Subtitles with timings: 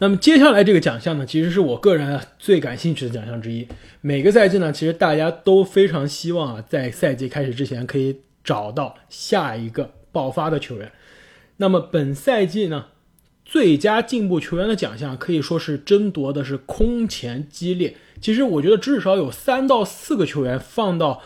[0.00, 3.68] 那么接下来这个奖项呢，其实是我个人最感兴趣的奖项之一。
[4.00, 10.90] 每个赛季呢，其实大家都非常希望啊，在赛季开始之前可以找到下一个爆发的球员。
[11.58, 12.86] 那么本赛季呢，
[13.44, 17.94] 最佳进步球员的奖项可以说是争夺的是空前激烈。
[18.22, 21.20] 其实我觉得至少有三到四个球员放到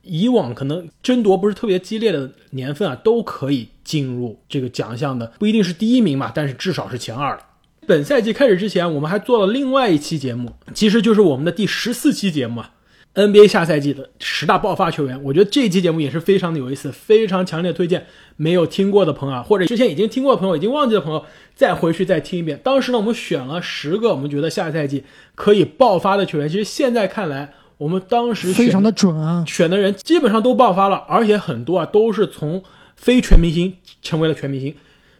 [0.00, 7.48] 以往可能争夺不是特别激烈的年份啊，都可以进入这个奖项的，不一定是第一名嘛，但是至少是前二了。
[7.86, 12.70] 本赛季开始之前，我们还做了另外一期节目，其实就是我们的第十四期节目啊
[13.14, 15.22] ，NBA 下赛季的十大爆发球员。
[15.24, 21.24] 我觉得这期节目也是非常的有意思，非常强烈推荐没有听过的朋友啊，或者之前已经听过的朋友，已经忘记的朋友，
[21.54, 22.60] 再回去再听一遍。
[22.64, 25.04] 当时呢，我们选了十个我们觉得下赛季
[25.34, 26.48] 可以爆发的球员。
[26.48, 32.62] 其实现在看来，我们当时非常的准啊，选的人基本上都爆发了，而且很多啊都是从
[32.96, 34.74] 非全明星成为了全明星。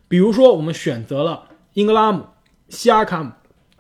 [0.09, 2.25] 比如说，我们选择了英格拉姆。
[2.69, 3.31] 西亚卡姆、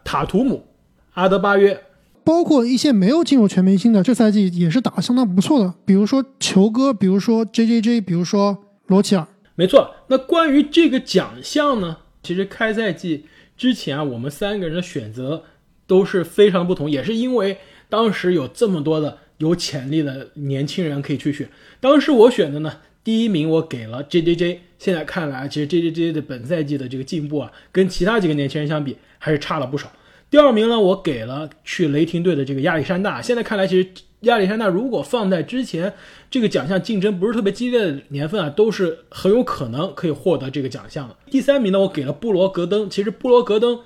[0.04, 0.66] 塔图姆、
[1.14, 1.82] 阿德巴约，
[2.22, 5.74] 包括一些没有进入全明星的，这赛季也是打得相当不错的。
[5.84, 9.26] 比如说球哥，比如说 J J J，比如说罗齐尔。
[9.54, 9.94] 没错。
[10.08, 11.96] 那关于这个奖项呢？
[12.22, 13.26] 其实开赛季
[13.56, 15.44] 之前啊，我们三个人的选择
[15.86, 21.48] 都是非常不同，也是因为当时有这么多的有潜力的年轻人可以去选。
[21.80, 22.72] 当时我选的呢。
[23.04, 29.92] 第一名我给了 J J J，现在看来，其实 J J J 的本赛季的这个进步啊，跟其他几个年轻人相比，还是差了不少。
[30.30, 33.88] 第二名呢，我给了去雷霆队的这个亚历山大，现在看来，其实
[34.20, 35.92] 亚历山大如果放在之前
[36.30, 41.14] 这个奖项竞争不是特别激烈的年份啊，都是很有可能可以获得这个奖项的。
[41.30, 43.78] 第三名呢，我给了布罗格登，其实布罗格登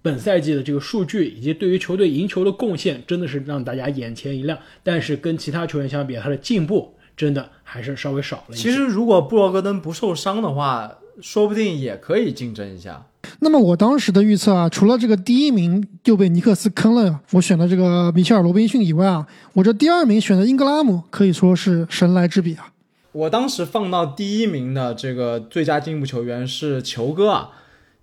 [0.00, 4.56] 本赛季的这个数据以及对于球队赢球的贡献，真的是让大家眼前一亮。
[4.84, 6.94] 但是跟其他球员相比，他的进步。
[7.20, 8.56] 真的还是稍微少了。
[8.56, 10.90] 其实，如果布罗格登不受伤的话，
[11.20, 13.04] 说不定也可以竞争一下。
[13.40, 22.72] 那么，我当时的预测啊，除了这个第一名就被尼克斯坑了，我选的这个米切尔·罗宾逊以外啊，我这第二名选的英格拉姆可以说是神来之笔啊。
[23.12, 27.50] 我当时放到第一名的这个最佳进步球员是球哥啊，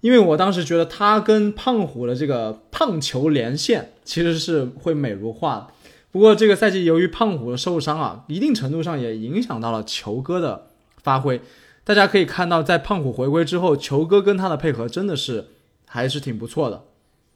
[0.02, 5.70] 因为我当时觉得他跟胖虎的这个胖球连线其实是会美如画。
[6.18, 10.70] 不过这个赛季由于胖虎的受伤啊，一定程度上也影响到了球哥的
[11.04, 11.40] 发挥。
[11.84, 15.50] 大家可以看到，在胖虎回归之后，球哥跟他的配合真的是
[15.86, 16.86] 还是挺不错的。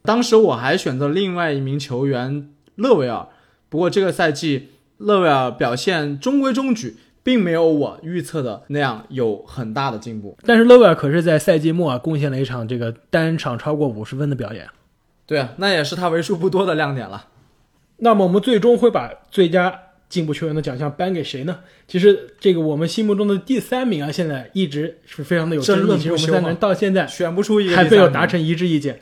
[0.02, 3.28] 当时我还选择另外一名球员勒维尔，
[3.70, 10.36] 不过这个赛季勒维尔表现中规中矩，并没有我预测的那样有很大的进步。
[10.42, 14.68] 但是勒维尔可是在赛季末啊，贡献了一场这个单场超过五十分的表演。
[15.28, 17.28] 对啊，那也是他为数不多的亮点了。
[18.04, 19.80] 那么我们最终会把最佳
[20.10, 21.60] 进步球员的奖项颁给谁呢？
[21.88, 25.98] 其实这个我们心目中的第三名啊，现在一直是非常的有争议。
[26.00, 29.00] 其实我们三个人到现在选不出一个，还没有达成一致意见。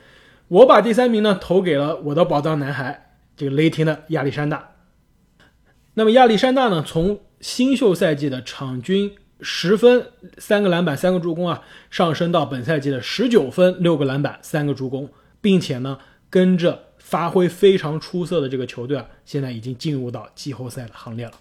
[0.49, 4.71] 我把第三名呢投给了我的宝藏男孩，这个雷霆的亚历山大。
[5.93, 10.07] 那么亚历山大呢，从新秀赛季的场均十分、
[10.37, 15.09] 三个篮板、三个助攻啊，上升到本赛季的十九分、六个篮板、三个助攻，
[15.39, 15.97] 并且呢，
[16.29, 16.88] 跟着。
[17.09, 21.31] 发挥非常出色的这个球队啊，现在已经进入到季后赛的行列了。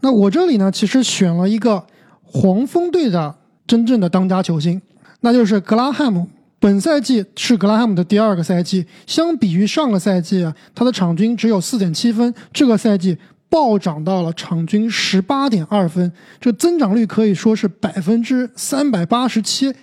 [0.00, 1.84] 那我这里呢，其实选了一个
[2.22, 3.34] 黄蜂队的
[3.66, 4.80] 真正的当家球星，
[5.22, 6.28] 那就是格拉汉姆。
[6.60, 19.74] 本赛季是格拉汉姆的第二个赛季，相比于上个赛季，他的场均只有四点七分，这个赛季暴涨到了场均十八点二分，这增长率可以说是百分之三百八十七，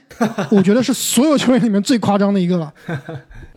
[0.49, 2.73] 我觉得是所有球员里面最夸张的一个了。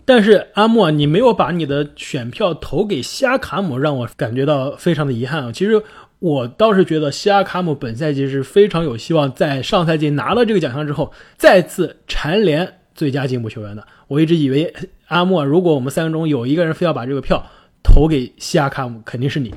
[0.06, 5.52] 但是阿莫，你没有把你的选票投给西亚卡姆，让我感觉到非常的遗憾啊。
[5.52, 5.82] 其实
[6.20, 13.84] 我倒是觉得西亚卡姆本赛季是非常有希望，在上赛季拿了这个奖项之后，再次蝉联最佳进步球员的。
[14.06, 14.72] 我一直以为
[15.08, 17.44] 阿莫，如果我们三个中有一个人非要把这个票
[17.82, 19.52] 投给西亚卡姆，肯定是你。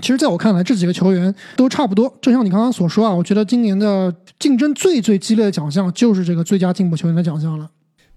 [0.00, 2.16] 其实，在我看来，这几个球员都差不多。
[2.22, 7.68] 就像你刚刚所说啊，我觉得今年的竞争最最激烈的奖项就是这个最佳进步球员的奖项了。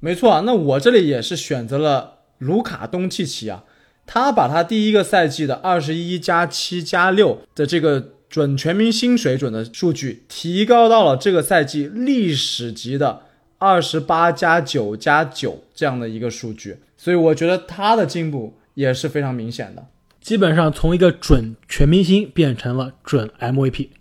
[0.03, 3.63] 没错啊，那我这里也是选择了卢卡东契奇啊，
[4.05, 13.21] 他把他第一个赛季的二十一加七加六的这个准全明星水准的数据提高到了这个赛季历史级的
[13.57, 19.85] 二十八加九加九这样的一个数据，所以我觉得他的进步也是非常明显的，
[20.19, 23.91] 基本上从一个准全明星变成了准 MVP。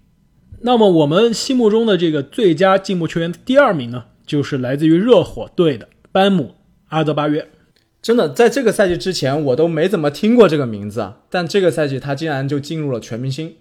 [0.62, 5.90] 那么我们心目中的这个最佳进步球员第二名呢，就是来自于热火队的。
[6.11, 6.55] 班姆
[6.88, 7.46] 阿德巴约，
[8.00, 13.56] 真的在这个赛季之前我都没怎么听过这个名字啊，但这个赛季他竟然就进入了全明星。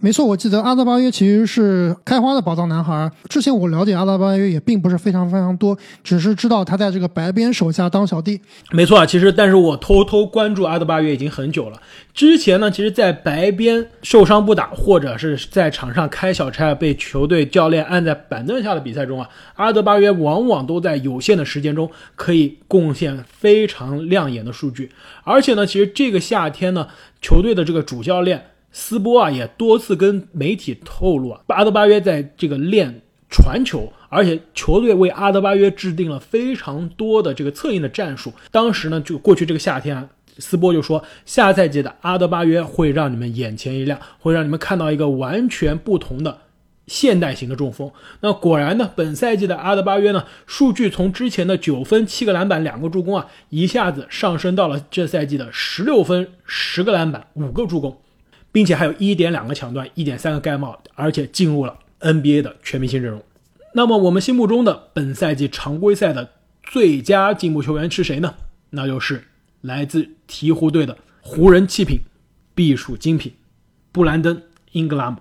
[0.00, 3.08] 没错，我记得阿德巴约其实是开花的宝藏男孩。
[3.28, 8.40] 之前我了解阿德巴约也并不是非常非常多，只是知道他在这个白边手下当小弟。
[8.72, 11.80] 没错啊，其实但是我偷偷关注阿德巴约已经很久了。
[12.12, 24.90] 之前呢，其实，在白边受伤不打，或者是在场上开小差，被球队教练按在板凳下的比赛中啊，阿德巴约往往都在有限的时间中可以贡献非常亮眼的数据。
[25.22, 26.88] 而且呢，其实这个夏天呢，
[27.20, 28.46] 球队的这个主教练。
[28.72, 38.32] 斯波啊也多次跟媒体透露啊，阿德巴约在这个练传球，而且球队为阿德巴约制定了非常多的这个策应的战术。
[38.50, 40.08] 当时呢，就过去这个夏天啊，
[40.38, 46.38] 斯波就说，下赛季的阿德巴约会让你们眼前一亮，会让你们看到一个完全不同的
[46.86, 47.90] 现代型的中锋。
[48.20, 57.98] 那果然呢，本赛季的阿德巴约呢，数据从之前的九分、七个篮板、两个助攻啊，一下子上升到了这赛季的十六分、十个篮板、五个助攻。
[58.52, 63.20] 并且还有一点两个抢断，一点三个盖帽，而且进入了 NBA 的全明星阵容。
[63.72, 66.30] 那么我们心目中的本赛季常规赛的
[66.62, 68.34] 最佳进步球员是谁呢？
[68.70, 69.24] 那就是
[69.62, 72.00] 来自鹈鹕队的湖人弃品、
[72.54, 73.32] 必属精品
[73.90, 74.36] 布兰登·
[74.72, 75.18] 英格拉姆。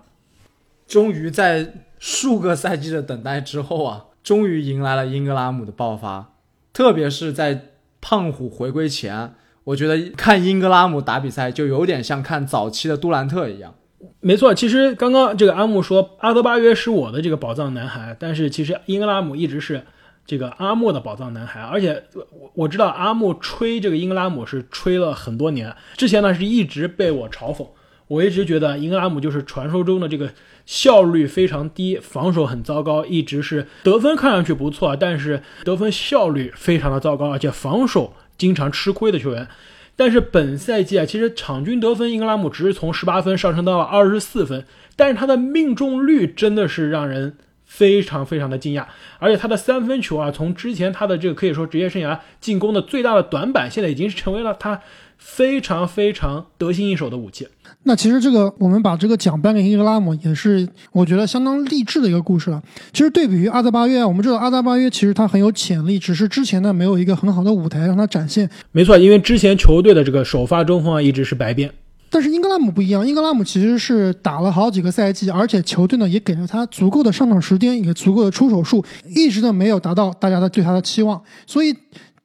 [0.86, 6.34] 终于在数个赛季的等待之后啊，终于迎来了英格拉姆的爆发，
[6.74, 7.70] 特别是在
[8.02, 9.36] 胖虎回归前。
[9.64, 13.76] 我觉得看英格拉姆打比赛就有点像看早期的杜兰特一样。
[14.20, 19.84] 没错，其实刚刚这个阿木说阿德巴约是我的这个宝藏男孩，但是其实英格拉姆一直是
[20.26, 21.62] 这个阿木的宝藏男孩。
[21.62, 27.68] 而且我我知道阿木吹这个英格拉姆是吹了很多年，之前呢是一直被我嘲讽。
[28.08, 30.30] 我一直觉得英格拉姆就是传说中的这个
[30.66, 38.14] 效率非常低，防守很糟糕，一直是得分看上去不错，但是得分效率非常的糟糕，而且防守。
[38.38, 39.48] 经常吃亏的球员，
[39.96, 48.86] 但是本赛季啊，其实场均得分英格拉姆只是从十八分上升到了二十四分，但是他的命中率真的是让人非常非常的惊讶，
[49.20, 54.82] 而且他的三分球啊，从之前他的这个可以说职业生涯进攻的最大的短板，现在已经是成为了他
[55.24, 57.48] 非常非常得心应手的武器。
[57.84, 62.62] 那其实这个我们把这个奖颁给英格拉姆，也是我觉得相当励志的一个故事了。
[62.92, 68.50] 其实对比于阿德巴约，我们知道阿德巴约其实他很有潜力，只是之前呢没有一个很好的舞台让他展现。
[68.72, 71.72] 没错，因为之前球队的这个首发中锋啊一直是白边，
[72.10, 78.84] 但是英格拉姆不一样，英格拉姆其实是打了好几个赛季，而且球队呢也给了他足够的上场时间，也足够的出手数，
[79.16, 81.76] 一直呢没有达到大家的对他的期望，所以。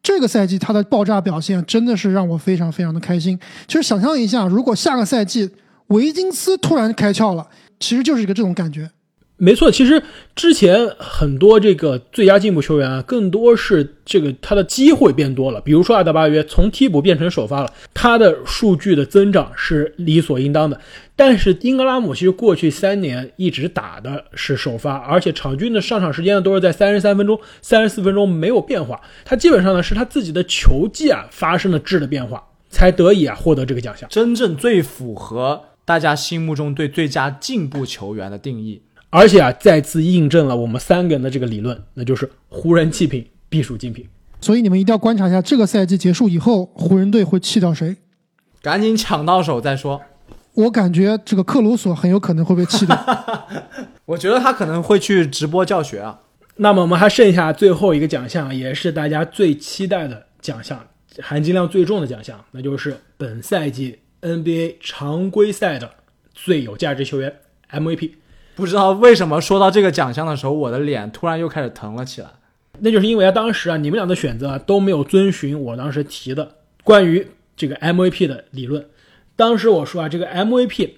[0.07, 3.37] 这个赛季他的爆炸表现真的是让我非常非常的开心。
[3.67, 5.51] 其实想象一下，如果下个赛季
[5.89, 7.45] 维金斯突然开窍了，
[7.81, 8.89] 其实就是一个这种感觉。
[9.39, 10.03] 没错，其实
[10.35, 15.61] 之前很多这个最佳进步球员啊，更多是这个他的机会变多了。
[15.61, 20.81] 比如说阿德巴约从替补变成首发了，他的数据的增长是理所应当的。
[21.15, 28.99] 但是英格拉姆其实过去三年一直打的是首发，而且场均的上场时间呢都是在三十三分钟、三十四分钟没有变化。
[29.25, 34.09] 他基本上呢是他自己的球技啊发生了质的变化，才得以啊获得这个奖项。
[34.09, 38.81] 真正最符合大家心目中对最佳进步球员的定义。
[39.19, 44.07] 而且啊，再次印证了我们三个人的这个理论，那就是湖人弃品必属精品。
[44.43, 47.97] 所以你们一定要观察一下，这个赛季结束以后，湖人队会弃掉谁？
[48.61, 50.03] 赶紧抢到手再说。
[50.53, 53.27] 我感觉这个克鲁索很有可能会被弃掉。
[54.05, 56.21] 我觉得他可能会去直播教学啊。
[56.57, 60.87] 那么我们还剩下最后一个奖项，也是大家最期待的奖项，
[61.23, 65.91] 含金量最重的奖项，那就是本赛季 NBA 常规赛的
[66.35, 67.35] 最有价值球员
[67.73, 68.11] MVP。
[68.57, 72.29] 不知道为什么说到这个奖项的时候，我的脸突然又开始疼了起来。
[72.81, 78.89] 那就是因为啊，当时啊，你们俩的选择啊都没有遵循我当时提的关于这个 MVP 的理论。
[79.37, 80.93] 当时我说啊，这个 MVP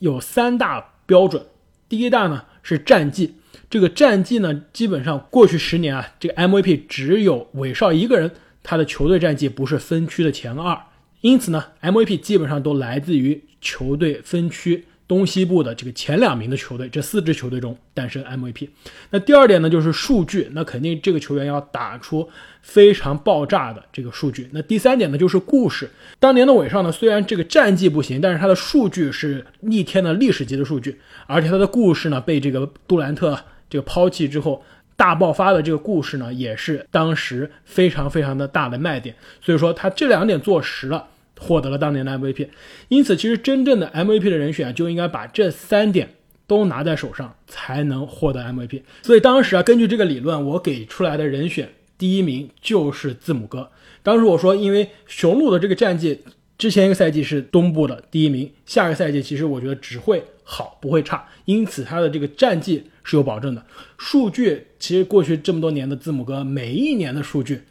[0.00, 1.42] 有三大标准。
[1.88, 3.36] 第一大呢是战绩，
[3.70, 8.30] 这个战绩呢，基本上过去十年啊，这个 MVP 只有韦少一个人，
[8.62, 10.78] 他的球队战绩不是分区的前二，
[11.22, 14.84] 因此呢，MVP 基本上都来自于球队分区。
[15.12, 18.66] 东西部的这个前两名的球队，这四支球队中诞生 MVP。
[19.10, 22.26] 那第二点呢，就是数据，那肯定这个球员要打出
[22.62, 24.48] 非常爆炸的这个数据。
[24.52, 25.90] 那第三点呢，就是故事。
[26.18, 33.38] 当年的韦少呢，虽然这个战绩不行，但是他的数据是逆天的历史级的数据，而且他的故事呢，被这个杜兰特
[33.68, 34.64] 这个抛弃之后
[34.96, 39.14] 大爆发的这个故事呢，也是当时非常非常的大的卖点。
[39.42, 41.08] 所以说他这两点做实了。
[41.42, 42.48] 获得了当年的 MVP，
[42.88, 46.08] 因此其实真正的 MVP 的人选就应该把这三点
[46.46, 48.82] 都拿在手上，才能获得 MVP。
[49.02, 53.70] 所以当时啊，根据这个理论，我给出来的人选第一名就是字母哥。
[54.02, 56.20] 当时我说，因为雄鹿的这个战绩
[56.58, 63.64] 之前一个赛季是东部的第一名，下个赛季其实我觉得只会好不会差，因此他的这个战绩是有保证的。
[63.98, 67.62] 数据其实过去这么多年的字母哥每一年的数据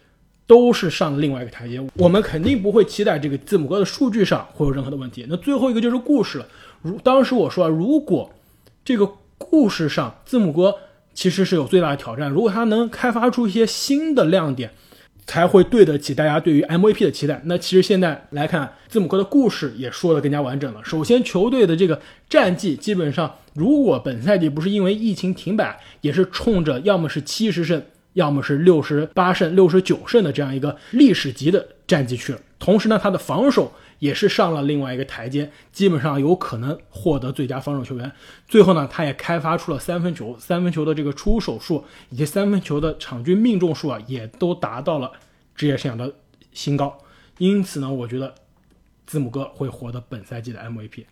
[0.48, 5.26] 都是上了另外一个台阶，我们肯定不会期待这个字母哥的数据上会有任何的问题。
[5.30, 6.48] 那最后一个就是故事了，
[6.82, 8.32] 如当时我说，如果
[8.84, 10.76] 这个故事上字母哥
[11.14, 14.72] 其实是有最大的挑战，如果他能开发出一些新的亮点。
[15.28, 17.40] 才会对得起大家对于 MVP 的期待。
[17.46, 20.82] 那其实现在来看，字母哥的故事也说得更加完整了。
[20.84, 27.82] 首先，球队的这个战绩基本上，如果本赛季不是因为疫情停摆，也是冲着要么是七十胜，
[28.14, 32.40] 要么是六十八胜、六十九胜的这样一个历史级的战绩去了。
[32.60, 33.72] 同时呢，他的防守。
[34.02, 38.12] 也是上了另外一个台阶，基本上有可能获得最佳防守球员。
[38.48, 45.12] 最后呢，他也开发出了三分球，三分球的这个出手数以及三分球的场均命中数啊，也都达到了
[45.54, 46.12] 职业生涯的
[46.52, 46.98] 新高。
[47.38, 48.34] 因此呢，我觉得
[49.06, 51.04] 字母哥会获得本赛季的 MVP。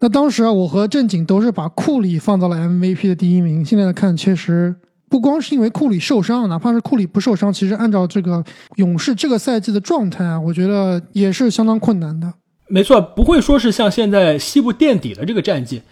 [0.00, 3.64] 那当时啊，我和正经都是把库里放到了 MVP 的第一名。
[3.64, 4.76] 现在来看，确实。
[5.08, 8.44] 不光是因为库里受伤，哪怕是库里不受伤，其实按照这个
[8.76, 12.32] 勇士这个赛季的状态啊，我觉得也是相当困难的。
[12.68, 15.82] 没错，不会说是像现在西部垫底的这个战绩，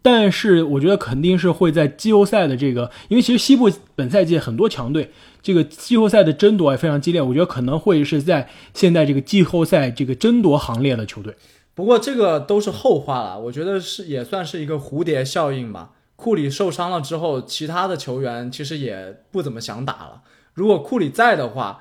[0.00, 5.10] 但是我觉得肯定是会在季后赛的这个，因为其实西部本赛季很多强队，
[5.42, 11.36] 这个季后赛的争夺也非常激烈，我觉得可能会是在现在这个季后赛这个争夺行列的球队。
[11.74, 15.90] 不过这个都是后话了，我觉得是也算是一个蝴蝶效应吧。
[16.22, 20.22] 库里受伤了之后，其他的球员其实也不怎么想打了。
[20.54, 21.80] 如果库里在的话，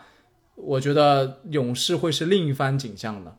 [0.56, 3.36] 我觉得勇士会是另一番景象的。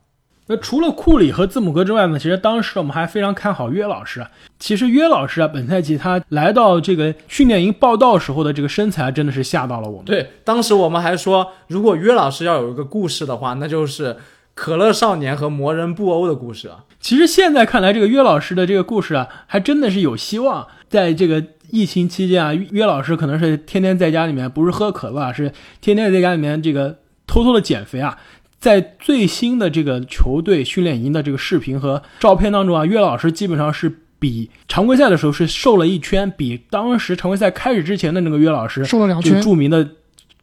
[0.47, 2.17] 那除了库里和字母哥之外呢？
[2.17, 4.25] 其实当时我们还非常看好约老师。
[4.59, 10.05] 其实约老师啊，本赛季他来到这个训练营报道时候的这个身材，真的是吓到了我们。
[10.05, 14.15] 对，当时我们还说，如果约老师要有一个故事的话，那就是
[14.53, 16.85] 可乐少年和魔人布欧的故事啊。
[17.01, 20.65] 其实现在看来，这个约老师的这个故事啊，还真的是有希望。
[20.93, 28.15] 在这个疫情期间啊，约老师可能是天天在家里面，不是喝可乐，是天天在家里面这个偷偷的减肥啊。
[28.59, 39.41] 在最新的这个球队训练营的这个视频和照片当中啊，约老师基本上是比常规赛的时候是瘦了一圈，比当时常规赛开始之前的那个约老师瘦了两圈。
[39.41, 39.89] 著名的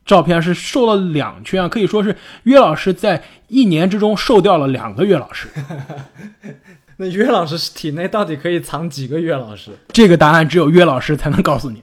[0.05, 5.47] 照片是瘦了两圈啊，可以说是约老师在一年之中瘦掉了两个约老师。
[7.03, 9.71] 那约老师体内到底可以藏几个约老师？
[9.91, 11.83] 这个答案只有约老师才能告诉你。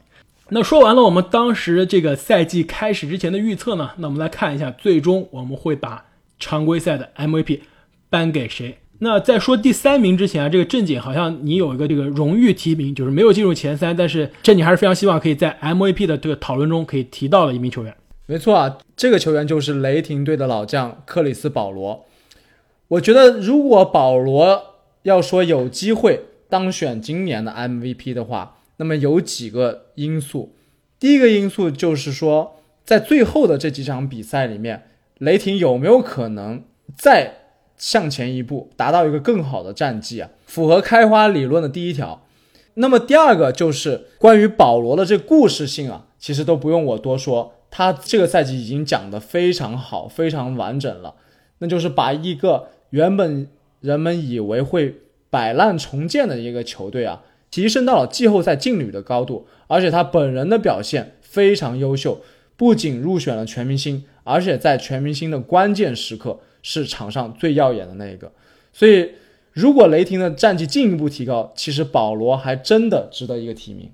[0.49, 3.89] 那说完了我们当时这个赛季开始之前的预测呢？
[3.97, 6.05] 那我们来看一下，最终我们会把
[6.37, 7.61] 常规赛的 MVP
[8.11, 8.77] 颁给谁？
[8.99, 17.91] 那在说第三名之前啊，这个正经好像你有一个这个荣誉提名，就是没有进入前三，但是正经还是非常希望可以在 MVP 的这个讨论中可以提到的一名球员。
[18.27, 22.05] 没错啊，这个球员就是雷霆队的老将克里斯保罗。
[22.89, 24.75] 我觉得如果保罗。
[25.07, 30.53] 要说有机会当选今年的 MVP 的话，那么有几个因素。
[30.99, 36.61] 第一个因素就是说，在最后的这几场比赛里面，雷霆有没有可能
[36.97, 37.35] 再
[37.77, 40.29] 向前一步，达到一个更好的战绩啊？
[40.45, 42.25] 符合开花理论的第一条。
[42.73, 51.15] 那么第二个就是关于保罗的这故事性啊，其实都不用我多说，他这个赛季已经讲得非常好，非常完整了。
[51.59, 53.47] 那就是把一个原本
[53.81, 62.21] 人们以为会摆烂重建的一个球队啊，提升到了季后赛劲旅的高度，而且他本人的表现非常优秀，
[62.55, 68.31] 不仅入选了全明星，而且在全明星的关键时刻是场上最耀眼的那一个。
[68.73, 69.11] 所以，
[69.53, 73.91] 如果雷霆的战绩进一步提高，其实保罗还真的值得一个提名。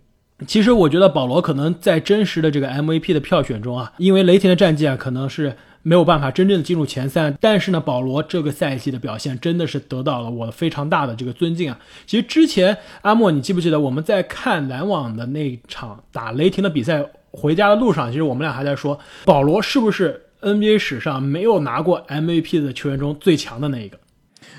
[0.48, 5.56] 其实我觉得保罗可能在真实的这个 MVP 的票选中啊，因为雷霆的战绩啊，可能是。
[5.84, 11.78] 没有办法真正的进入前三，但是呢，保罗这个赛季的表现真的是得到了我非常大的这个尊敬啊。
[12.06, 24.00] 其实之前阿莫，你记不记得我们在看篮网的那场打雷霆的比赛，回家的路上，其实我们俩还在说，保罗是不是 NBA 史上没有拿过 MVP 的球员中最强的那一个？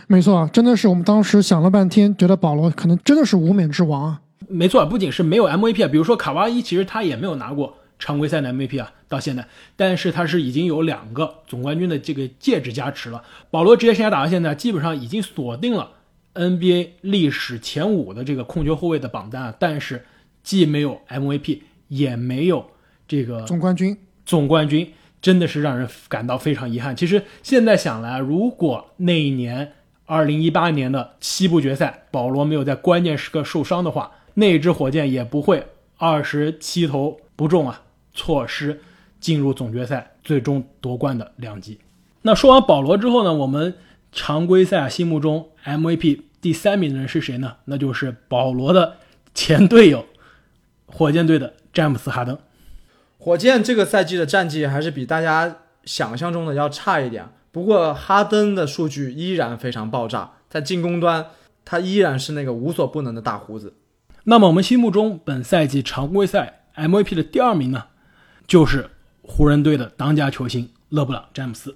[0.06, 4.20] 没错，真的是我们当时想了半天，觉得保罗可能真的是无冕之王啊。
[4.46, 7.78] 没错，不仅是没有 MVP 啊，比如说卡哇伊，其实他也没有拿过。
[7.96, 13.22] 常规赛的 MVP 啊，到现在，但是他是已经有两个总冠军的这个戒指加持了。
[13.50, 15.92] 保罗职业生涯打到现在，基本上已经锁定了
[16.34, 20.04] NBA 历史前五的这个控球后卫的榜单啊，但是
[20.42, 22.66] 既没有 MVP，也没有
[23.06, 23.96] 这个总冠军。
[24.26, 24.92] 总冠军
[25.22, 26.96] 真的是让人感到非常遗憾。
[26.96, 29.72] 其实现在想来，如果那一年
[30.06, 35.64] 二零一八年的西部决赛，保罗没有在关键时刻受伤的话，那支火箭也不会
[35.96, 37.82] 二十七投不中啊。
[38.16, 38.80] 错失
[39.24, 41.78] 进入总决赛最终夺冠的两极。
[42.20, 43.74] 那说完保罗之后呢，我们
[44.12, 47.56] 常规赛心目中 MVP 第三名的人是谁呢？
[47.64, 48.98] 那就是保罗的
[49.34, 50.04] 前队友，
[50.84, 52.36] 火箭队的詹姆斯哈登。
[53.16, 61.28] 火箭这个赛季的战绩还是比大家想象中的要差一点，不过哈登的数据依然非常爆炸，在进攻端
[61.64, 63.72] 他依然是那个无所不能的大胡子。
[64.24, 67.84] 那么我们心目中本赛季常规赛 MVP 的第二名呢，
[68.46, 68.90] 就是
[69.26, 71.74] 湖人队的当家球星勒布朗詹姆斯。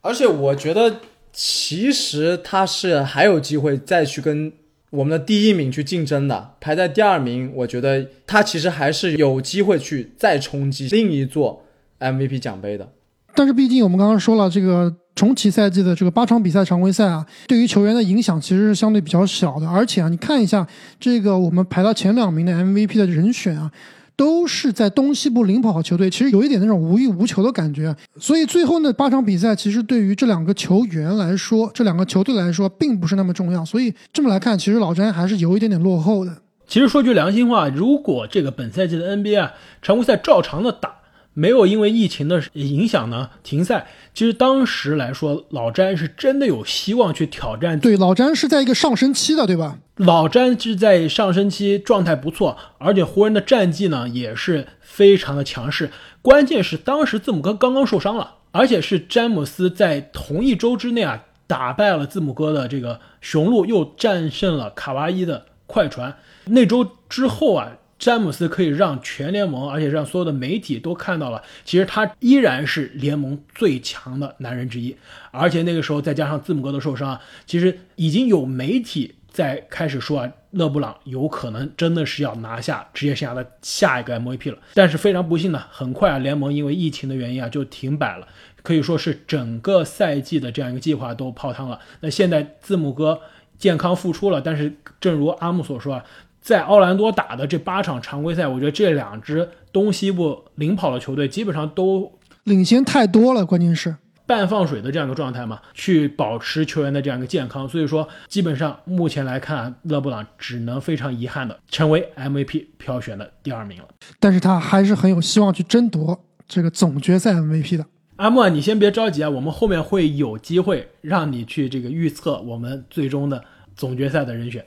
[0.00, 1.00] 而且我觉得
[1.32, 4.52] 其实他是还有机会再去跟
[4.90, 11.64] 我们的第一名去竞争的，排在第二名，我觉得他其实还是有机会去再冲击另一座
[11.98, 12.88] MVP 奖杯的。
[13.34, 19.68] 但是毕竟我们刚刚说了，这个重启赛季的这个八场比赛常规赛啊，对于球员的影响其实是相对比较小的。
[19.68, 20.64] 而且啊，你看一下
[21.00, 23.72] 这个我们排到前两名的 MVP 的人选啊。
[24.16, 27.94] 都是在东西部领跑球队，其实有一点那种无欲无求的感觉。
[28.18, 33.64] 所以最后那八场比赛，其实对于这两个球员来说，这两个球队来说，并不是那么重要。
[33.64, 36.36] 所以这么来看，其实老詹还是有一点点落后的。
[36.66, 39.50] 其实说句良心话，如果这个本赛季的 NBA
[39.82, 40.93] 常规赛照常的打。
[41.34, 43.86] 没有因为疫情的影响呢停赛。
[44.14, 47.78] 其实当时来说，老詹是真的有希望去挑战。
[47.78, 49.78] 对，老詹是在一个上升期的，对吧？
[49.96, 55.90] 老詹是在上升期，状态不错，而且湖人的战绩呢也是非常的强势。
[56.22, 66.16] 关键是当时字母哥刚刚受伤了，而且是詹姆斯在同一周之内啊打败了字母哥的这个雄鹿，又战胜了卡哇伊的快船。
[66.46, 67.72] 那周之后啊。
[67.98, 74.94] 詹姆斯可以让全联盟，而且让所有的媒体都看到了，其实他依然是联盟最强的男人之一。
[75.30, 84.58] 而且那个时候再加上字母哥的受伤，其实已经有媒体在开始说啊，勒布朗有可能真的是要拿下职业生涯的下一个 MVP 了。
[84.74, 88.26] 但是非常不幸呢，很快啊，联盟因为疫情的原因啊就停摆了，
[88.62, 91.78] 可以说是整个赛季的这样一个计划都泡汤了。
[92.00, 93.20] 那现在字母哥
[93.56, 96.04] 健康复出了，但是正如阿木所说啊。
[96.44, 107.66] 在奥兰多打的这八场常规赛，我觉得这两支东西部领跑的球队基本上都领先太多了，关键是半放水的这样一个状态嘛，去保持球员的这样一个健康。
[107.66, 113.88] 所以说，基本上目前来看，勒布朗只能非常遗憾的成为 MVP 票选的第二名了。
[114.20, 117.86] 但是他还是很有希望去争夺这个总决赛 MVP 的。
[118.16, 123.42] 阿莫，你先别着急啊，我们后面会有机会让你去这个预测我们最终的
[123.74, 124.62] 总决赛的人选。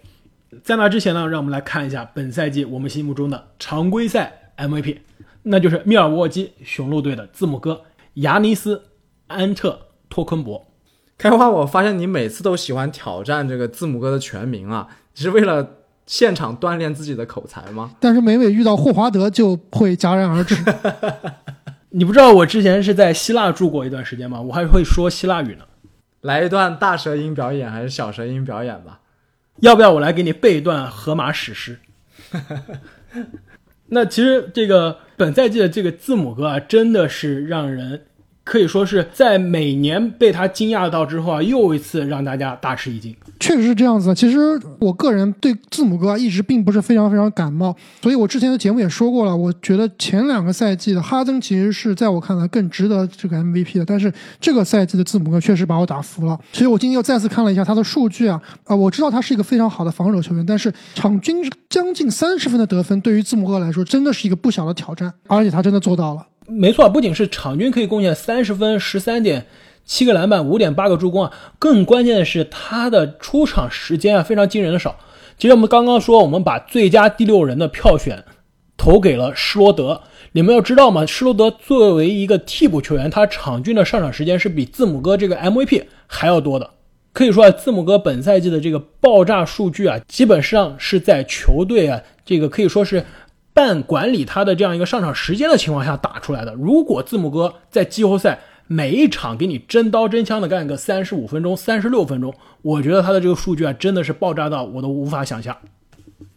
[0.63, 4.99] 在那之前呢，让我们来看一下本赛季我们心目中的常规赛 MVP，
[5.43, 7.81] 那就是密尔沃基雄鹿队的字母哥
[8.15, 8.83] 亚尼斯
[9.27, 10.65] 安特托昆博。
[11.17, 15.67] 开花，我发现你每次都喜欢挑战这个字母哥的全名啊，你是为了
[16.05, 17.91] 现场锻炼自己的口才吗？
[17.99, 20.55] 但是每每遇到霍华德就会戛然而止。
[21.89, 24.39] 你不知道我之前是在希腊住过一段时间吗？
[24.39, 25.65] 我还会说希腊语呢。
[26.21, 28.99] 来一段大舌音表演还是小舌音表演吧？
[29.61, 31.79] 要不要我来给你背一段荷马史诗？
[33.87, 38.05] 那其实这个本赛季的这个字母哥啊，真的是让人。
[38.47, 43.13] 可以说是在每年被他惊讶到之后啊，又一次让大家大吃一惊。
[43.41, 44.15] 确实是这样子。
[44.15, 44.39] 其实
[44.79, 49.35] 我个人对字母哥一直并不是非常非常感冒，所以我之前的节目也说过了。
[49.35, 56.39] 我觉得前两个赛季的哈登其实是在我看来更值得这个 MVP 的，但是这个赛季的字母哥确实把我打服了。
[56.53, 66.25] 其实我今天又再次看了一下他的数据啊，啊，我知道他是一个非常好的防守球员，但是场均将近三十分的得分，对于字母哥来说真的是一个不小的挑战，而且他真的做到了。
[66.49, 69.45] 没错，不仅是场均可以贡献三十分、十三点
[69.83, 74.97] 七个篮板、五点八个助攻啊，更关键的是他的出场时间啊非常惊人的少。
[75.37, 78.23] 其实我们刚刚说，我们把最佳第六人的票选
[78.77, 80.01] 投给了施罗德。
[80.31, 81.05] 你们要知道吗？
[81.05, 86.69] 施罗德作为一个替补球员，他场均的上场时间是比字母哥这个 MVP 还要多的。
[87.11, 93.03] 可以说啊，字母哥本赛季的这个爆炸数据啊，基本上是在球队啊这个可以说是。
[93.57, 96.53] 半管理他的这样一个上场时间的情况下打出来的。
[96.53, 105.57] 如果字母哥在季后赛每一场给你真刀真枪的干个三十五分钟、三十六分钟，我觉得他的这个数据啊，真的是爆炸到我都无法想象。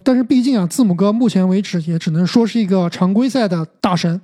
[0.03, 4.23] 但是毕竟啊，字母哥目前为止也只能说是一个常规赛的大神，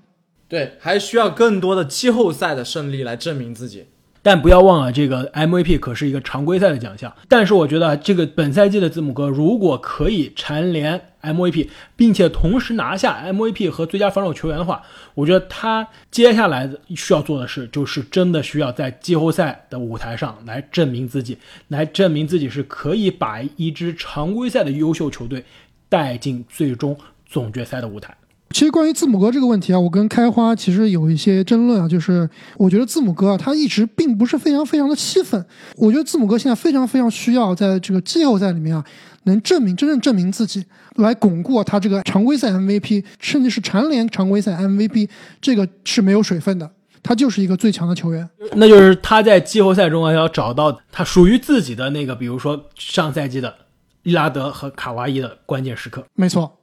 [0.49, 3.85] 对，还需要更多的季后赛的胜利来证明自己。
[4.27, 7.15] 但不要忘了，这个 MVP 可是一个常规赛的奖项。
[7.29, 14.83] 但是我觉得，这个本赛季的字母哥如果可以蝉联 MVP，并且同时拿下 MVP 和最佳防守球员的话，
[15.15, 25.45] 我觉得他接下来需要做的事，就是真的需要在季后赛的舞台上来证明自己，来证明自己是可以把一支常规赛的优秀球队
[25.89, 28.13] 带进最终总决赛的舞台。
[28.57, 35.45] 其实关于字母哥这个问题啊，我跟开花其实有一些争论啊，就是我觉得字母哥啊，他一直并不是非常非常的气愤。
[35.77, 38.83] 我觉得字母哥现在非常非常需要在这个季后赛里面啊，
[39.25, 40.65] 能证明真正证明自己，
[40.95, 45.07] 来巩固他这个常规赛 MVP，甚至是蝉联常规赛 MVP，
[45.39, 46.71] 这个是没有水分的。
[47.03, 53.55] 他就是一个最强的球员，那就是他在季后赛中啊要找到他属于自己的那个，比如说上赛季的
[54.05, 56.03] 利拉德和卡哇伊的关键时刻。
[56.15, 56.56] 没错。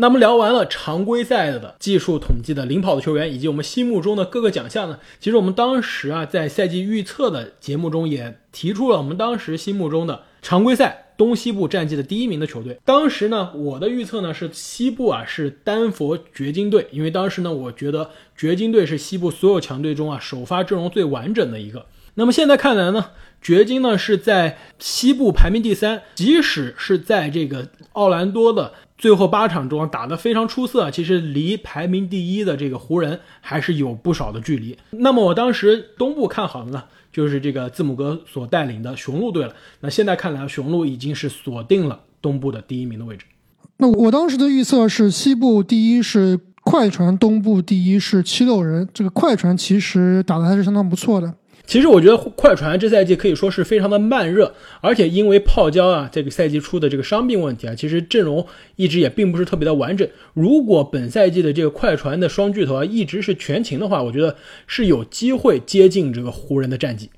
[0.00, 4.98] 那么聊完了常规赛的技术统计的领跑的球员，以及我们心目中的各个奖项呢？
[5.20, 12.78] 其实我们当时啊在赛季预测的节目中也提出了我们当时心目中的常规赛东西部战绩的第一名的球队。
[12.82, 21.84] 当时呢我的预测呢是西部啊是丹佛掘金队，因为当时呢我觉得掘金队是西部所有强队中啊首发阵容最完整的一个。
[22.14, 23.10] 那么现在看来呢，
[23.42, 28.72] 掘金呢是在西部排名第三，即使是在这个奥兰多的。
[29.00, 34.76] 最后八场中打得非常出色，其实离排名第一的这个湖人还是有不少的距离。
[34.90, 39.54] 那么我当时东部看好的呢，就是这个字母哥所带领的雄鹿队了。
[39.80, 43.24] 那现在看来，雄鹿已经是锁定了东部的第一名的位置。
[43.78, 48.86] 那我当时的预测是西部第一是快船，东部第一是七六人。
[48.92, 51.34] 这个快船其实打得还是相当不错的。
[51.70, 60.08] 其实我觉得快船这赛季可以说是非常的慢热，而且因为泡椒啊这个赛季出的这个伤病问题啊，其实阵容一直也并不是特别的完整。
[60.34, 64.34] 如果本赛季的这个快船的双巨头啊一直是全勤的话，我觉得
[64.66, 67.08] 是有机会接近这个湖人的战绩。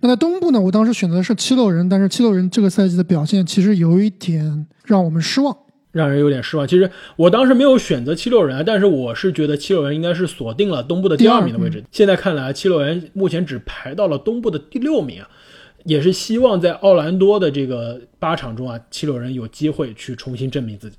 [0.00, 5.56] 那在东部呢，我当时选择的是七六人，但是七六人这个赛季的表现其实有一点让我们失望。
[5.92, 6.66] 让人有点失望。
[6.66, 11.84] 其实我当时没有选择七六人啊，但是我是觉得七六人应该是锁定了东部的第二名的位置。
[11.92, 15.28] 现在看来，七六人目前只排到了东部的第六名啊，
[15.84, 20.96] 也是希望在奥兰多的这个八场中啊，七六人有机会去重新证明自己。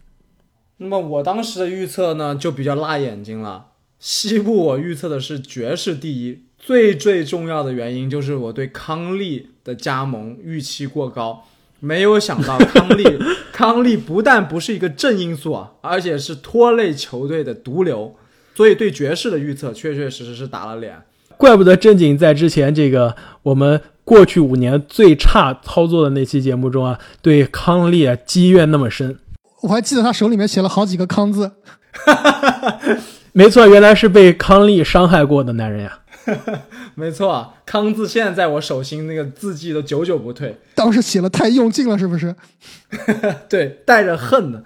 [0.77, 3.67] 那么我当时的预测呢，就比较辣眼睛了。
[3.99, 11.45] 西部我预测的是爵士第一，最最重要的原因就是我对康利的加盟预期过高。
[11.83, 13.03] 没有想到康利，
[13.51, 18.15] 康利不但不是一个正因素啊，而且是拖累球队的毒瘤，
[18.55, 20.95] 所以对爵士的预测确确实实是打了脸。
[21.35, 29.19] 怪不得正经在之前这个我们过去五年最差操作的那期节目中啊，对康利啊积怨那么深。
[29.61, 31.51] 我还记得他手里面写了好几个康字。
[33.33, 35.99] 没错，原来是被康利伤害过的男人呀。
[36.95, 40.57] 没错，康字现在在我手心，那个字迹都久久不退。
[40.75, 42.35] 当时写的太用劲了，是不是？
[43.49, 44.63] 对，带着恨呢。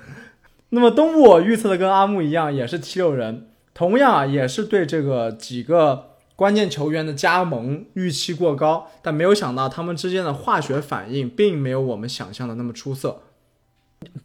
[0.70, 13.22] 那么东部我预测的跟阿木一样，也是七六人，同样啊，也是对这个几个关键球员的加盟预期过高，但没有想到他们之间的化学反应并没有我们想象的那么出色。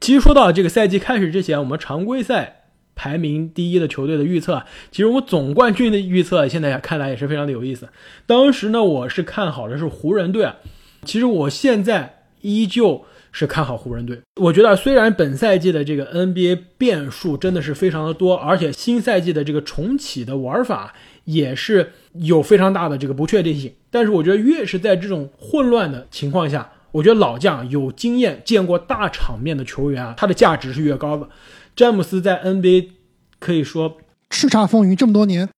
[0.00, 2.61] 其实说到这个赛季开始之前，我们常规赛。
[2.94, 7.88] 排名第一的球队的预测，其实我总冠军的预测现在看来也是非常的有意思。
[8.26, 10.56] 当时呢，我是看好的是湖人队啊。
[11.04, 14.20] 其实我现在依旧是看好湖人队。
[14.40, 31.28] 我觉得虽然本赛季的这个 NBA 变数真的是非常的多，而且新赛季的这个重启的玩法也是有非常大的这个不确定性，但是我觉得越是在这种混乱的情况下，我觉得老将有经验、见过大场面的球员啊，他的价值是越高的。
[31.74, 32.90] 詹姆斯在 NBA
[33.38, 33.98] 可以说
[34.30, 35.48] 叱咤风云这么多年，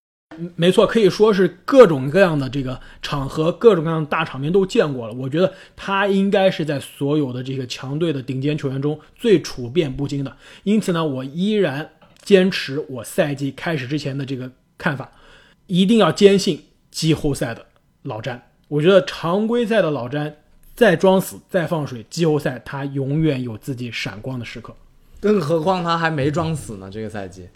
[0.57, 5.15] 没错，可以说是各种各样的这个场合、各种各样的大场面都见过了。
[5.15, 10.37] 我觉得他应该是在所有的这个强队的顶尖球员中最处变不惊的。
[10.65, 11.91] 因此呢，我依然
[12.23, 15.13] 坚持我赛季开始之前的这个看法，
[15.67, 17.67] 一定要坚信季后赛的
[18.03, 18.51] 老詹。
[18.69, 20.37] 我觉得常规赛的老詹
[20.75, 24.75] 再装死、再放水，季后赛他永远有自己闪光的时刻。
[25.25, 27.49] 更何况他还没装死呢，这个赛季。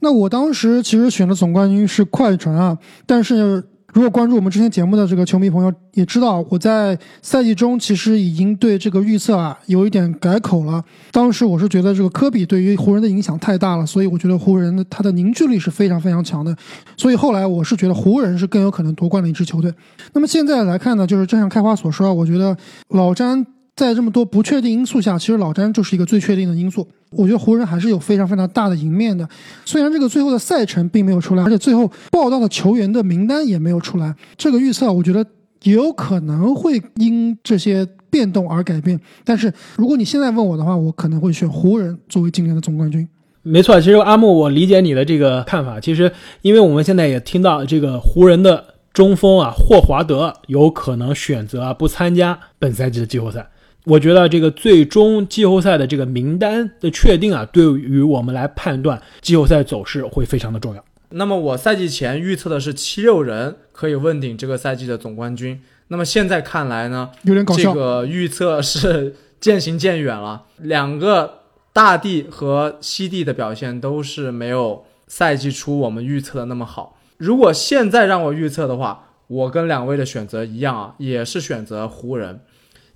[0.00, 10.84] 那我当时其实选的总冠军是快船啊，但是如果关注我们之前节目的这个球迷朋友也知道，我在赛季中其实已经对这个预测啊有一点改口了。
[11.10, 16.54] 当时我是觉得这个科比对于湖人的影响太大了，所以我觉得湖人的他的凝聚力是非常非常强的，
[16.98, 19.72] 所以后来我是觉得湖人是更有可能夺冠的一支球队。
[20.12, 22.54] 那么现在来看呢，就是正像开花所说啊，我觉得
[22.90, 23.46] 老詹。
[23.78, 26.84] 在这么多不确定因素下，其实老詹就是一个最确定的因素。
[27.10, 29.26] 我觉得湖人还是有非常非常大的赢面的。
[29.64, 35.24] 虽然这个最后的赛程并没有出来，而且最后报道的球员的名单也没有出来，这个预测我觉得
[35.62, 39.00] 也有可能会因这些变动而改变。
[39.24, 43.08] 但是如果你现在问我的话，我可能会选湖人作为今年的总冠军。
[43.44, 45.78] 没错，其实阿木，我理解你的这个看法。
[45.78, 46.10] 其实，
[46.42, 53.48] 因为我们现在也听到这个湖人的中锋啊霍华德有可能选择不参加本赛季的季后赛。
[53.88, 60.84] 我觉得这个最终季后赛的这个名单的确定啊，对于我们来判断季后赛走势会非常的重要。
[61.10, 65.58] 那么我赛季前预测的是七六人可以问鼎这个赛季的总冠军。
[65.88, 67.72] 那么现在看来呢，有点搞笑。
[67.72, 70.44] 这个预测是渐行渐远了。
[70.58, 77.00] 两个大帝和西帝的表现都是没有赛季初我们预测的那么好。
[77.16, 82.40] 如果现在让我预测的话，我跟两位的选择一样啊，也是选择湖人。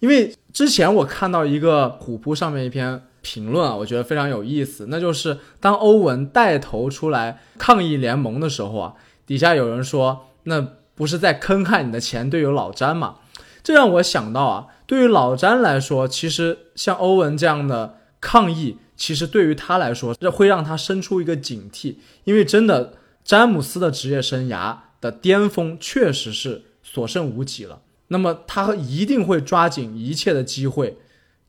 [0.03, 10.75] 因为之前我看到一个虎扑上面一篇评论啊，我觉得非常有意思，那就是当欧文带头出来抗议联盟的时候啊，底下有人说那。
[10.95, 13.17] 不是在坑害你的前队友老詹吗？
[13.63, 22.93] 这让我想到啊，对于老詹来说，其实像欧文这样的抗议，其实对于他来说，这会让他生出一个警惕，因为真的
[23.25, 27.81] 詹姆斯的职业生涯的巅峰确实是所剩无几了。
[28.13, 30.99] 那么他一定会抓紧一切的机会，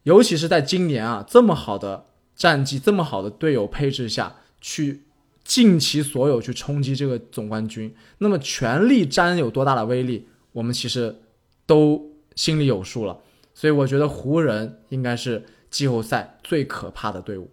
[0.04, 5.04] 尤其是在今年啊这么好的战绩、这么好的队友配置下去。
[5.46, 11.14] 尽其所有去冲击这个总冠军，那么全力战有多大的威力，我们其实
[11.66, 13.20] 都心里有数了。
[13.54, 17.52] 所以我觉得湖人应该是季后赛最可怕的队伍。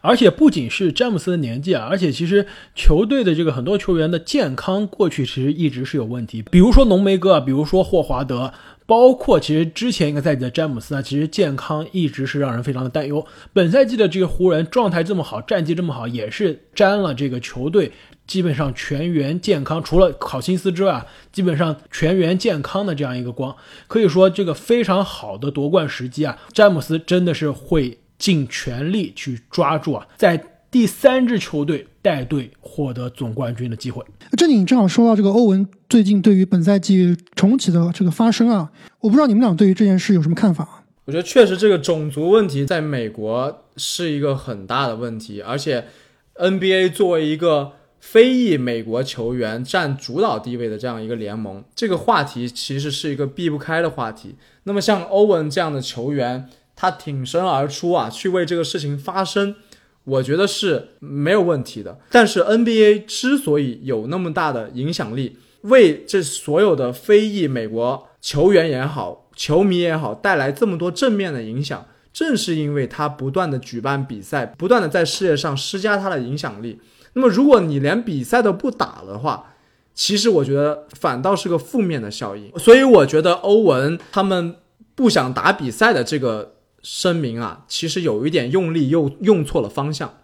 [0.00, 8.52] 而且不仅是詹姆斯的年纪啊，而且其实球队的这个很多球员的健康过去其实一直是有问题，比如说浓眉哥啊，比如说霍华德。
[8.88, 13.26] 包括其实之前一个赛季的詹姆斯啊，其实健康一直是让人非常的担忧。
[13.52, 17.90] 本赛季的这个湖人状态这么好，战绩这么好，也是沾了这个球队
[18.28, 23.56] 基本上全员健康，除了考辛斯之外，基本上全员健康的这样一个光。
[23.88, 30.42] 可以说这个非常好的夺冠时机啊，詹姆斯真的是会尽全力去抓住啊，在。
[30.68, 34.04] 第三支球队带队获得总冠军的机会。
[34.36, 40.84] 这里正好说到这个欧文最近对于本赛季重启的这个发声啊，我不知道你们俩对于这件事有什么看法？
[41.06, 45.86] 我觉得确实这个种族问题在美国是一个很大的问题，而且
[46.34, 54.34] NBA 作为一个非裔美国球员占主导地位的这样一个联盟，这个话题其实是一个避不开的话题。
[54.64, 59.56] 那么像欧文这样的球员，他挺身而出啊，去为这个事情发声。
[60.04, 76.80] 我觉得是没有问题的，但是 NBA 之所以有那么大的影响力，为这所有的非裔美国球员也好、球迷也好带来这么多正面的影响，正是因为他不断的举办比赛，不断的在世界上施加他的影响力。
[77.14, 79.54] 那么，如果你连比赛都不打的话，
[79.92, 82.56] 其实我觉得反倒是个负面的效应。
[82.60, 84.54] 所以，我觉得欧文他们
[84.94, 86.52] 不想打比赛的这个。
[86.82, 90.14] 声明啊，其实有一点用力，又用错了方向。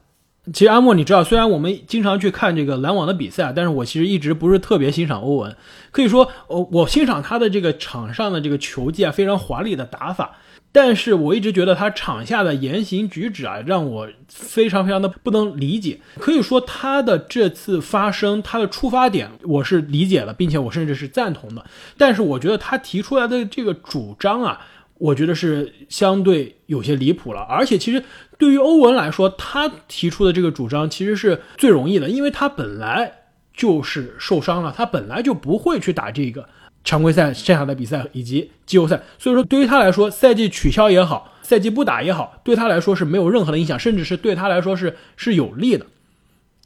[0.52, 5.56] 其实阿莫，你知道，虽然我们经常去看这个篮网的比赛，但是我其实一直不是特别欣赏欧文。
[5.92, 10.38] 可以说，我我欣赏他的这个场上的这个球技啊，非常华丽的打法。
[10.72, 16.00] 但是我一直觉得他场下的言行举止啊，让我非常非常的不能理解。
[16.18, 21.64] 可以说，他的这次发声，他的出发点我是理解了，并且我甚至是赞同的。
[21.96, 24.60] 但是我觉得他提出来的这个主张啊。
[25.02, 28.04] 我觉得是相对有些离谱了，而且其实
[28.38, 33.12] 对于欧文来说，他提出的这个主张其实是最容易的，因为他本来
[33.52, 36.48] 就是受伤了，他本来就不会去打这个
[36.84, 45.84] 常规赛剩下的比赛以及季后赛，所以说对于他来说，赛季取消也好，赛季不打也好，对他来说是没有任何的影响，甚至是对他来说是是有利的。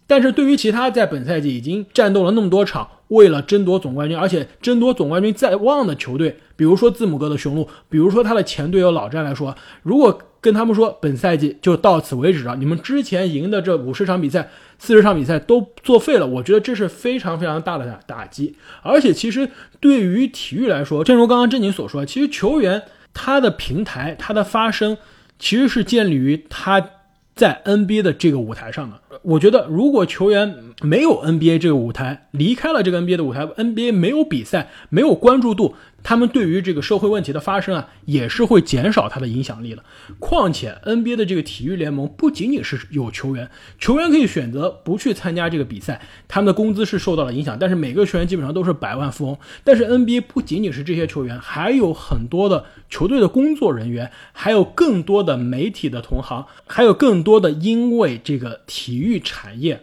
[0.07, 2.87] 但是对于其他在本赛季已经战斗了那么多场。
[3.09, 18.57] 为了争夺总冠军，而且争夺总冠军在望的球队，比如说字母哥的雄鹿，比如说他的前队友老詹来说，如果跟他们说本赛季就到此为止了，你们之前赢的这五十场比赛、四十场比赛都作废了，我觉得这是非常非常大的打击。
[18.83, 22.83] 而且其实对于体育来说，正如刚刚珍妮所说，其实球员
[23.15, 24.99] 他的平台、他的发声，
[25.39, 26.91] 其实是建立于他。
[27.37, 35.75] 在 NBA 的这个舞台上呢，我觉得如果球员没有 NBA 这个舞台，离开了这个 NBA 的舞台，NBA 没有比赛，没有关注度。
[36.07, 39.83] 他们对于这个社会问题的发生啊，也是会减少他的影响力的。
[40.21, 47.59] 况且 NBA 的这个体育联盟不仅仅是有球员，球员可以选择不去参加这个比赛，他们的工资是受到了影响。
[47.59, 49.37] 但是每个球员基本上都是百万富翁。
[49.65, 59.83] 但是 NBA 不仅仅是这些球员，还有很多的球队的工作人员，还有更多的媒体的同行，还有更多的因为这个体育产业。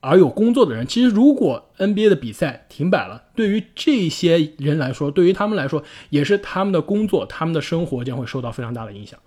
[0.00, 9.18] 而有工作的人，其实如果 NBA 的比赛停摆了，对于这些人来说，对于他们来说，也是他们的工作、他们的生活将会受到非常大的影响。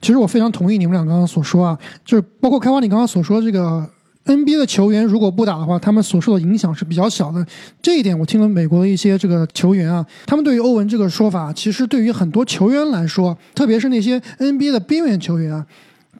[0.00, 3.86] 其实我非常同意你们俩刚刚所说啊，就是包括开花你刚刚所说这个
[4.24, 7.44] NBA 的球员如果不打的话，他们所受的影响是比较小的。
[7.82, 15.66] 这一点我听了美国的一些这个球员啊，他们对于欧文这个说法，其实对于很多球员来说，特别是那些 NBA 的边缘球员啊，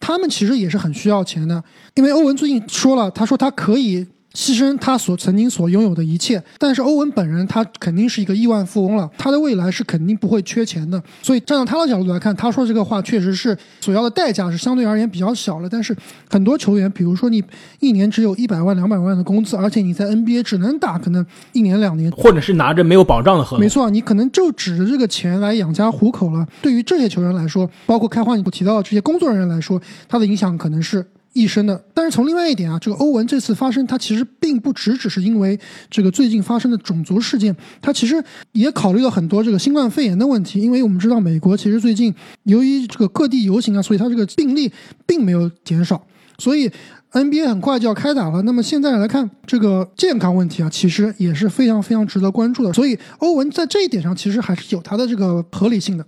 [0.00, 1.62] 他们其实也是很需要钱的。
[1.94, 4.06] 因为欧文最近说了，他说他可以。
[4.34, 11.02] 牺牲他所曾经所拥有的一切，但是欧文本人他肯定是一个亿万富翁了，他的未来是肯定不会缺钱的。
[11.22, 15.68] 所以站在他的角度来看，他说这个话确实是所要的代价是相对而言比较小了。
[15.68, 15.96] 但是
[16.30, 17.42] 很多球员，比如说你
[17.80, 26.46] 一年只有一百万、两百万的工资，而且你在 NBA 只能打可能一年两年，或者是拿着没有保障的合同，没错，你可能就指着这个钱来养家糊口了。
[26.62, 31.04] 对于这些球员来说，包括开花你提到的这些工作人员来说，他的影响可能是。
[31.38, 38.22] 一生的，但是从另外一点啊，这个欧文这次发生，他其实并不只只是因为这个最近发生的种族事件，他其实
[38.52, 40.60] 也考虑了很多这个新冠肺炎的问题。
[40.60, 44.72] 因为我们知道美国其实最近由于这个各地游行啊，所以它这个病例
[45.06, 46.04] 并没有减少，
[46.38, 46.70] 所以
[47.12, 48.42] NBA 很快就要开打了。
[48.42, 52.72] 那么现在来看这个健康问题啊，其实也是非常非常值得关注的。
[52.72, 56.04] 所以欧文在这一点上其实还是有他的这个合理性的。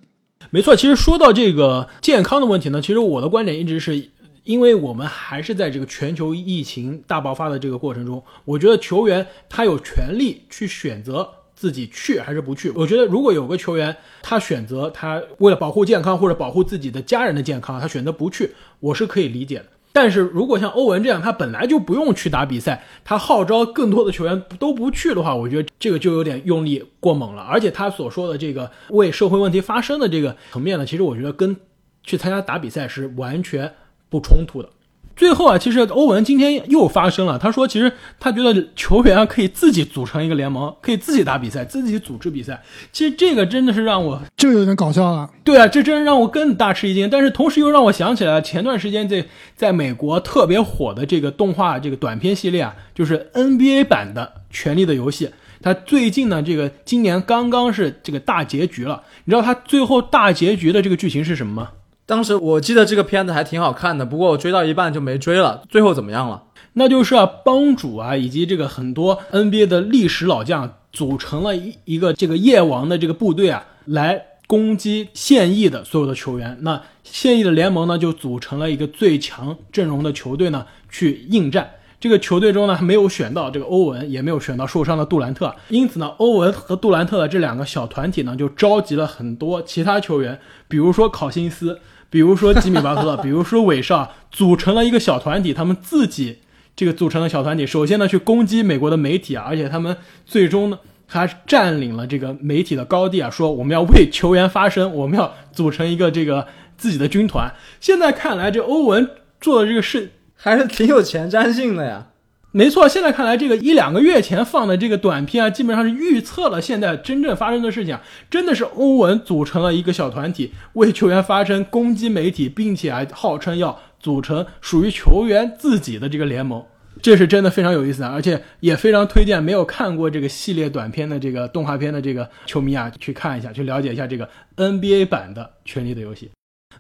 [0.51, 4.09] 没错，其实说到这个健康的问题呢，其实我的观点一直是。
[4.45, 12.71] 因为我们还是在这个全球疫情大爆发的这个过程中，我觉得球员他有权利去选择自己去还是不去。
[12.71, 19.67] 我觉得如果有个球员他选择他为了保护健康或者保护自己的家人的健康，他选择不去，我是可以理解的。
[19.93, 27.43] 但是如果像欧文这样，他本来就不用去打比赛，他号召更多的球员都不去的话，我觉得这个就有点用力过猛了。
[27.43, 31.57] 而且他所说的这个为社会问题发声的这个层面呢，其实我觉得跟
[32.05, 33.75] 去参加打比赛是完全。
[34.11, 34.69] 不冲突的。
[35.17, 37.39] 最后啊，其实欧文今天又发声了。
[37.39, 42.63] 他说，其实他觉得球员啊可以自己组成一个联盟，可以自己打比赛，自己组织比赛。
[42.91, 45.29] 其实这个真的是让我这个有点搞笑了。
[45.45, 47.11] 对啊，这真让我更大吃一惊。
[47.11, 55.27] 但是同时又让我想起来前段时间在在美国特别火的这个动画这个短片系列啊，就是 NBA 版的《权力的游戏》。
[55.61, 59.03] 它最近呢，这个今年刚刚是这个大结局了。
[59.25, 61.69] 你知道它最后大结局的这个剧情是什么吗？
[62.11, 65.63] 当时我记得这个片子还挺好看的，不过我追到一半就没追了。
[65.69, 66.43] 最后怎么样了？
[66.73, 76.59] 那就是啊，帮主啊，以及这个很多 NBA 的历史老将组成了一一个这个夜王的这个部队啊，来攻击现役的所有的球员。
[76.63, 81.71] 那现役的联盟呢，就组成了一个最强阵容的球队呢，去应战。
[82.01, 91.79] 这个球队中呢，没有选到这个欧文，也没有选到受伤的杜兰特，因此呢，欧文和杜兰特的这两个小团体呢，就召集了很多其他球员，比如说考辛斯。
[92.11, 96.41] 比如说吉米巴特勒， 比如说韦少，组成了一个小团体，他们自己
[96.77, 99.97] 这个组成的小团体，首先呢去攻击美国的媒体啊，而且他们
[100.27, 106.47] 最终呢还占领了这个媒体的高地啊，说我们要为球员发声，我们要组成一个这个
[106.77, 107.51] 自己的军团。
[107.81, 109.09] 现在看来，这欧文
[109.41, 112.09] 做的这个事还是挺有前瞻性的呀。
[112.53, 117.97] 没错，现在看来，这个一两个月前放的这个短片啊，基本上是预测了现在真正发生的事情。
[118.29, 126.65] 真的是欧文组成了一个小团体，为球员发声，攻击媒体，并且还号称要组成属于球员自己的这个联盟。
[127.01, 136.27] 这是真的非常有意思啊，而且也非常推荐没有看过这个系列短片的这个动画片的这个球迷啊，去看一下，去了解一下这个 NBA 版的《权力的游戏》。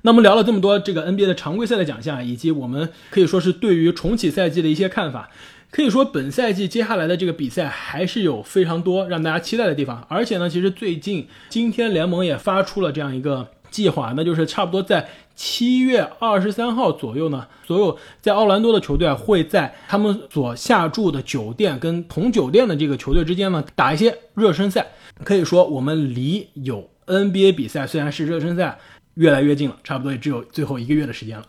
[0.02, 5.30] 那么聊了这么多这个 NBA 的常规赛的奖项，以及我们可以说是对于重启赛季的一些看法。
[5.70, 10.04] 可以说，本赛季接下来的这个比赛还是有非常多让大家期待的地方。
[10.09, 24.85] 而且呢，其实最近今天联盟也发出了这样一个计划，那就是差不多在七月二十三号左右呢，所有在奥兰多的球队会在他们所下住的酒店跟同酒店的这个球队之间呢打一些热身赛。
[25.22, 28.76] 可以说，我们离有 NBA 比赛虽然是热身赛
[29.14, 31.46] 越来越近了，差不多也只有最后一个月的时间了。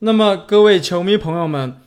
[0.00, 1.78] 那么，各位球迷朋友们。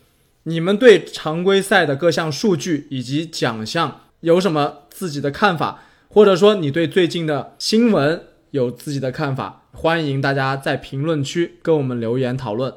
[0.48, 5.84] 你们对常规赛的各项数据以及奖项有什么自己的看法？
[6.08, 9.64] 或者说你对最近的新闻有自己的看法？
[9.72, 12.72] 欢迎大家在评论区跟我们留言讨论。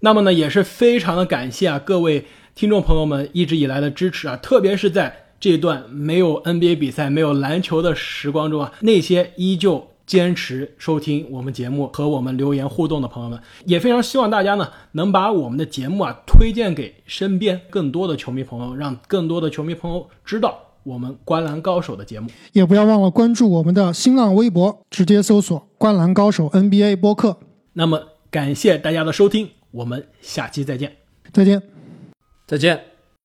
[0.00, 9.92] 那么呢，也是非常的感谢啊各位听众朋友们一直以来的支持啊，特别是在这段没有 NBA 比赛、没有篮球的时光中啊，那些依旧。
[10.06, 22.30] 坚持收听我们节目和我们留言互动的朋友们，也非常希望大家呢能把我们的节目啊推荐给身边更多的球迷朋友，让更多的球迷朋友知道我们《观篮高手》的节目。
[22.52, 27.38] 也不要忘了关注我们的新浪微博，直接搜索“观篮高手 NBA 播客”。
[27.74, 28.00] 那么
[28.30, 30.96] 感谢大家的收听，我们下期再见，
[31.32, 31.60] 再见，
[32.46, 32.95] 再见。